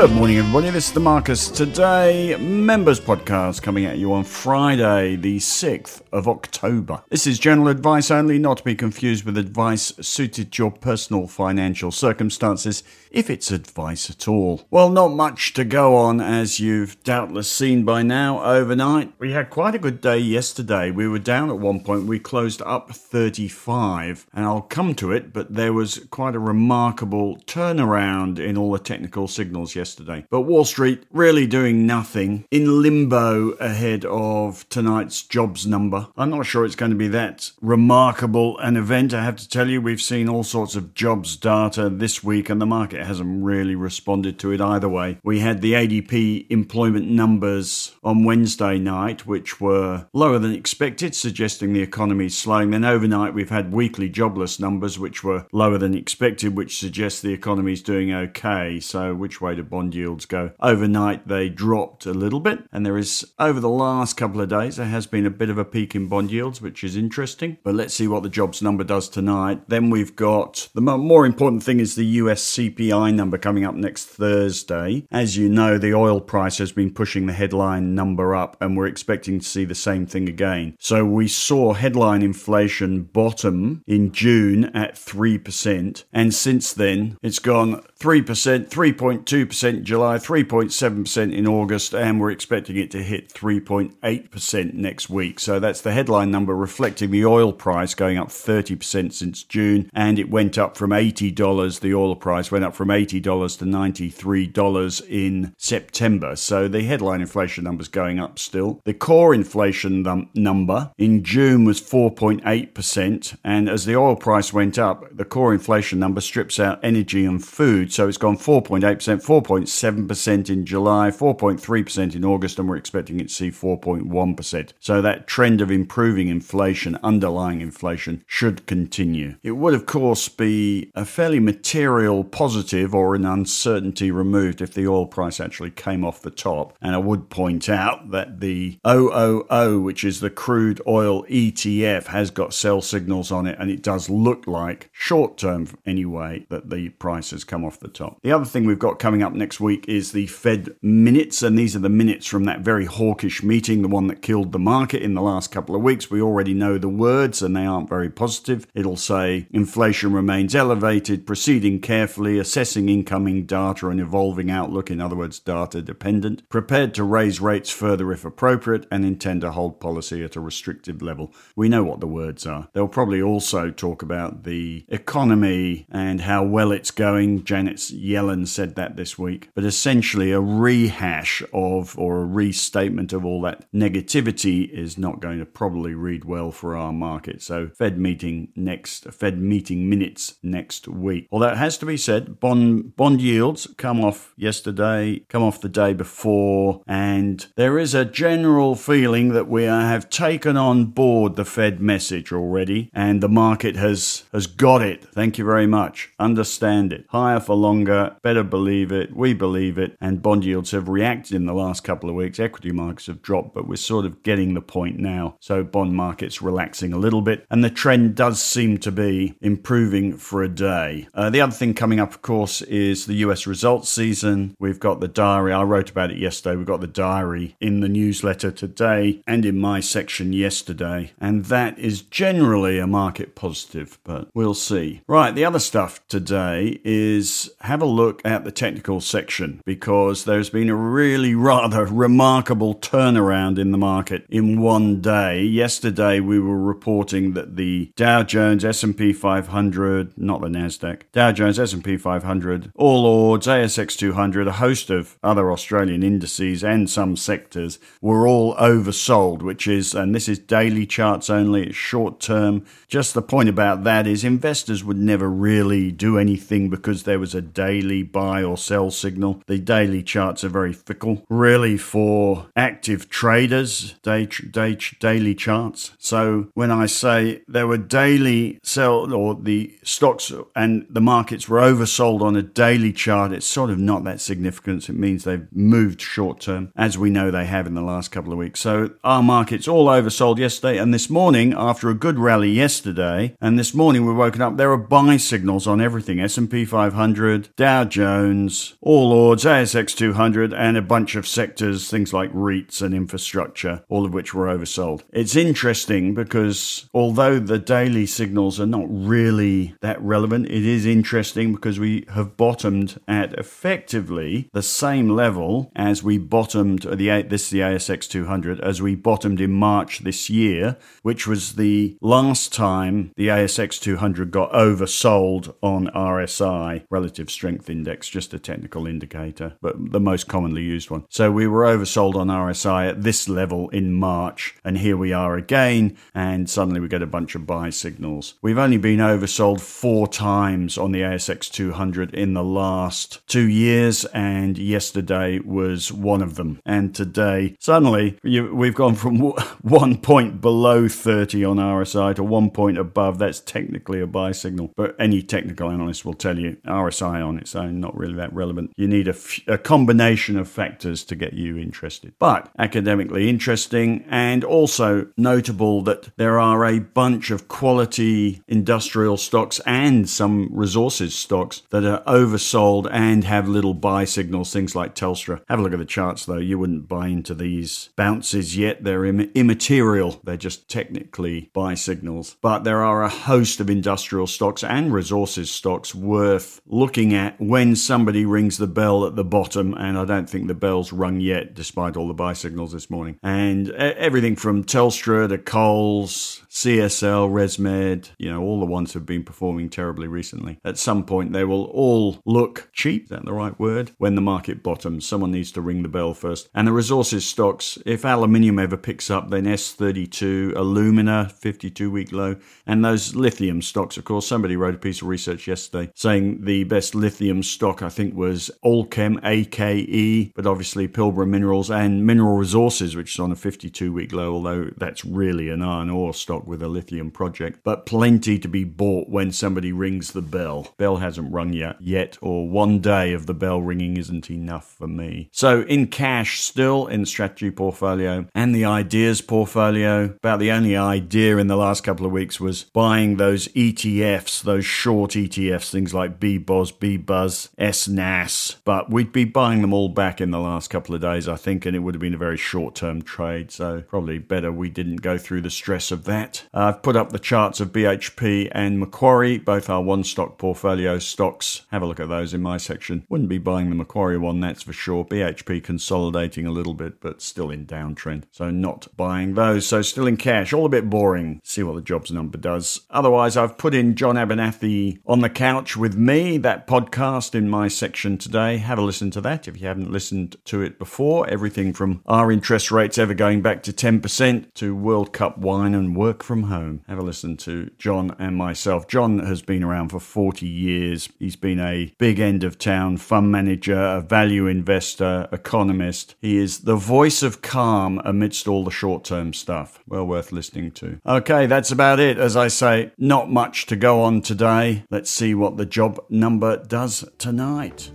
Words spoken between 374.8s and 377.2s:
Telstra. Have a look at the charts though. You wouldn't buy